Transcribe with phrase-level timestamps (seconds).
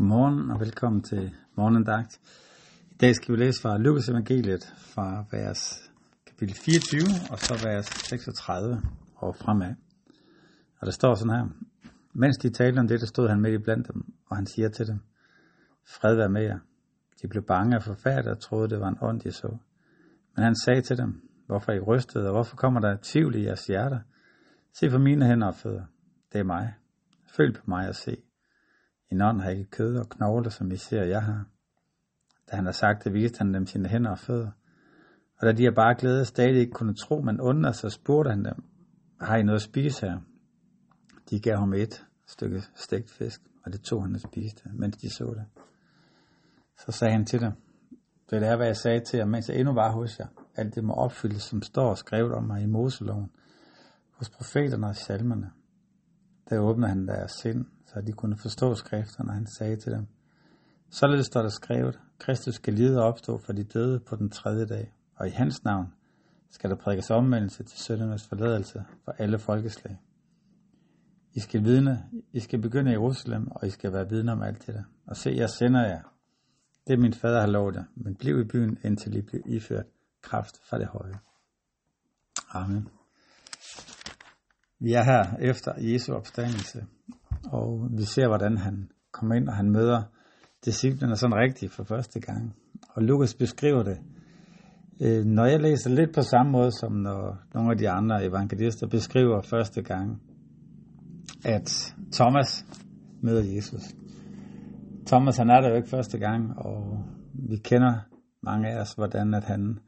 [0.00, 2.20] Godmorgen og velkommen til morgendagt.
[2.90, 5.90] I dag skal vi læse fra Lukas evangeliet fra vers
[6.26, 8.82] kapitel 24 og så vers 36
[9.16, 9.74] og fremad.
[10.78, 11.46] Og der står sådan her.
[12.12, 14.68] Mens de talte om det, der stod han midt i blandt dem, og han siger
[14.68, 15.00] til dem,
[15.86, 16.58] Fred være med jer.
[17.22, 19.56] De blev bange og forfærdet og troede, det var en ånd, de så.
[20.36, 23.66] Men han sagde til dem, hvorfor I rystede, og hvorfor kommer der tvivl i jeres
[23.66, 24.00] hjerter?
[24.72, 25.84] Se på mine hænder og fødder.
[26.32, 26.74] Det er mig.
[27.36, 28.16] Følg på mig og se.
[29.12, 31.44] En ånd har ikke kød og knogler, som I ser, jeg har.
[32.50, 34.50] Da han har sagt det, viste han dem sine hænder og fødder.
[35.40, 38.44] Og da de af bare glæde stadig ikke kunne tro, men undrede sig, spurgte han
[38.44, 38.64] dem,
[39.20, 40.20] har I noget at spise her?
[41.30, 45.10] De gav ham et stykke stegt fisk, og det tog han og spiste, mens de
[45.10, 45.44] så det.
[46.78, 47.52] Så sagde han til dem,
[48.30, 50.26] det er, hvad jeg sagde til jer, mens jeg endnu var hos jer.
[50.56, 53.30] Alt det må opfyldes, som står skrevet om mig i Moseloven,
[54.10, 55.50] hos profeterne og salmerne.
[56.50, 60.06] Der åbnede han deres sind, så de kunne forstå skrifterne, han sagde til dem,
[60.90, 64.66] Således står der skrevet, Kristus skal lide og opstå for de døde på den tredje
[64.66, 65.86] dag, og i hans navn
[66.50, 69.98] skal der prædikes omvendelse til søndernes forladelse for alle folkeslag.
[71.34, 74.66] I skal vidne, I skal begynde i Jerusalem, og I skal være vidne om alt
[74.66, 74.84] det.
[75.06, 76.02] Og se, jeg sender jer.
[76.86, 79.86] Det min fader har lovet jer, men bliv i byen, indtil I bliver iført
[80.22, 81.18] kraft fra det høje.
[82.52, 82.88] Amen.
[84.78, 86.86] Vi er her efter Jesu opstandelse,
[87.44, 90.02] og vi ser, hvordan han kommer ind, og han møder
[90.64, 92.56] disciplene sådan rigtigt for første gang.
[92.94, 93.98] Og Lukas beskriver det.
[95.02, 98.86] Øh, når jeg læser lidt på samme måde, som når nogle af de andre evangelister
[98.86, 100.22] beskriver første gang,
[101.44, 102.66] at Thomas
[103.22, 103.82] møder Jesus.
[105.06, 107.04] Thomas han er der jo ikke første gang, og
[107.34, 107.94] vi kender
[108.42, 109.78] mange af os, hvordan at han,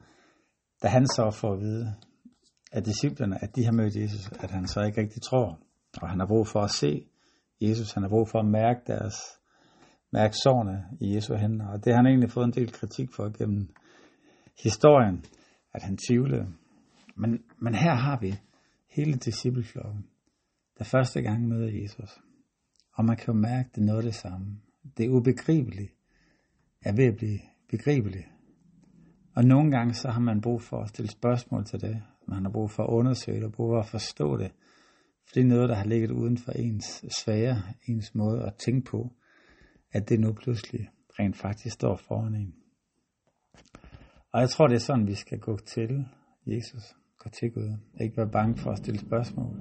[0.83, 1.95] da han så får at vide
[2.73, 5.59] af disciplerne, at de har mødt Jesus, at han så ikke rigtig tror,
[6.03, 7.07] og han har brug for at se
[7.61, 9.15] Jesus, han har brug for at mærke deres,
[10.13, 13.39] mærke sårene i Jesu hænder, og det har han egentlig fået en del kritik for
[13.39, 13.69] gennem
[14.63, 15.25] historien,
[15.75, 16.47] at han tvivlede.
[17.17, 18.35] Men, men her har vi
[18.91, 20.07] hele discipleflokken,
[20.79, 22.21] der første gang møder Jesus.
[22.95, 24.47] Og man kan jo mærke, at det er noget af det samme.
[24.97, 25.93] Det er ubegribeligt,
[26.83, 27.39] er ved at blive
[27.69, 28.27] begribeligt.
[29.35, 32.03] Og nogle gange så har man brug for at stille spørgsmål til det.
[32.29, 34.53] Man har brug for at undersøge det, og brug for at forstå det.
[35.27, 38.91] For det er noget, der har ligget uden for ens sfære, ens måde at tænke
[38.91, 39.13] på,
[39.93, 40.89] at det nu pludselig
[41.19, 42.55] rent faktisk står foran en.
[44.33, 46.05] Og jeg tror, det er sådan, vi skal gå til
[46.47, 46.83] Jesus.
[47.19, 47.77] Gå til Gud.
[48.01, 49.57] Ikke være bange for at stille spørgsmål.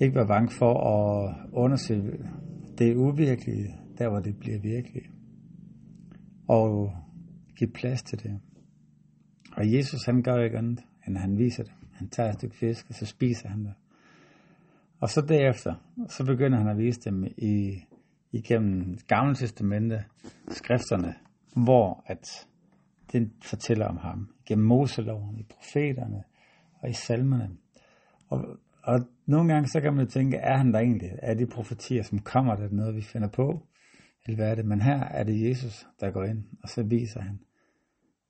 [0.00, 2.30] Ikke være bange for at undersøge
[2.78, 5.06] det uvirkelige, der hvor det bliver virkeligt.
[6.48, 6.92] Og
[7.56, 8.40] give plads til det.
[9.56, 11.72] Og Jesus han gør ikke andet, end han viser det.
[11.92, 13.74] Han tager et stykke fisk, og så spiser han det.
[15.02, 15.74] Og så derefter,
[16.08, 17.82] så begynder han at vise dem i,
[18.32, 20.04] igennem Gamle Testamente,
[20.48, 21.14] skrifterne,
[21.56, 22.46] hvor at
[23.12, 24.28] den fortæller om ham.
[24.46, 26.22] Gennem Moseloven, i profeterne
[26.80, 27.50] og i salmerne.
[28.28, 28.44] Og,
[28.82, 31.10] og nogle gange så kan man tænke, er han der egentlig?
[31.22, 33.66] Er de profetier, som kommer, der noget, vi finder på?
[34.26, 34.64] Eller hvad er det?
[34.64, 37.40] Men her er det Jesus, der går ind, og så viser han,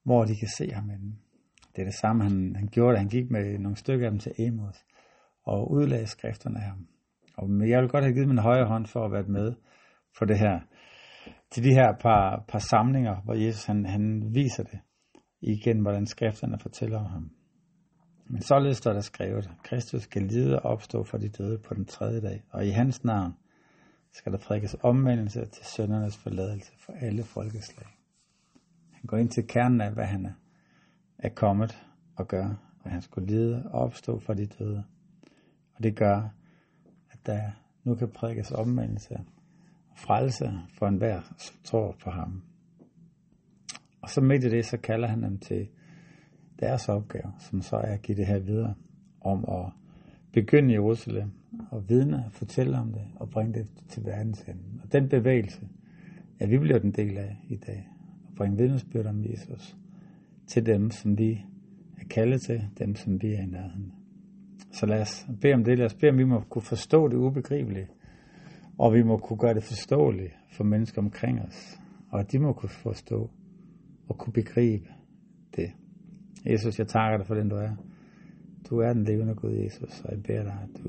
[0.05, 1.19] hvor de kan se ham inden.
[1.77, 2.99] Det er det samme, han, han gjorde.
[2.99, 4.85] Han gik med nogle stykker af dem til Amos
[5.45, 6.87] og udlagde skrifterne af ham.
[7.37, 9.55] Og jeg vil godt have givet min højre hånd for at være med
[10.19, 10.61] for det her.
[11.51, 14.79] Til de her par, par samlinger, hvor Jesus han, han viser det
[15.41, 17.31] igen, hvordan skrifterne fortæller om ham.
[18.27, 21.85] Men således står der skrevet, Kristus skal lide og opstå for de døde på den
[21.85, 23.33] tredje dag, og i hans navn
[24.13, 27.87] skal der prædikes omvendelse til søndernes forladelse for alle folkeslag.
[28.93, 30.33] Han går ind til kernen af, hvad han er,
[31.19, 31.87] er kommet
[32.17, 32.47] og gør,
[32.83, 34.85] hvad han skulle lide og opstå for de døde.
[35.75, 36.29] Og det gør,
[37.11, 37.51] at der
[37.85, 39.15] nu kan prædikes omvendelse
[39.91, 42.43] og frelse for enhver, som tror på ham.
[44.03, 45.69] Og så midt i det, så kalder han dem til
[46.61, 48.75] deres opgave, som så er at give det her videre,
[49.21, 49.73] om at
[50.33, 51.31] begynde i Jerusalem
[51.71, 54.63] og vidne og fortælle om det og bringe det til verdens ende.
[54.83, 55.69] Og den bevægelse
[56.41, 57.89] er vi bliver den del af i dag.
[58.29, 59.77] At bringe vidnesbyrd om Jesus
[60.47, 61.45] til dem, som vi
[61.99, 63.93] er kaldet til, dem, som vi er i nærheden.
[64.71, 65.79] Så lad os bede om det.
[65.79, 67.89] Lad os bede om, vi må kunne forstå det ubegribelige,
[68.79, 71.81] og vi må kunne gøre det forståeligt for mennesker omkring os,
[72.11, 73.31] og at de må kunne forstå
[74.09, 74.89] og kunne begribe
[75.57, 75.71] det.
[76.47, 77.77] Jesus, jeg takker dig for den, du er.
[78.71, 80.89] Du er den levende Gud, Jesus, og jeg beder dig, at du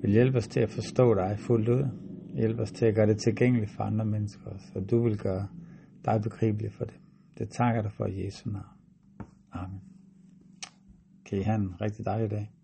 [0.00, 1.86] vil hjælpe os til at forstå dig fuldt ud.
[2.34, 5.48] Hjælpe os til at gøre det tilgængeligt for andre mennesker også, og du vil gøre
[6.04, 6.94] dig begribelig for det.
[7.38, 8.64] Det takker dig for Jesu navn.
[9.52, 9.95] Amen.
[11.26, 12.55] Kan I have en rigtig dejlig dag.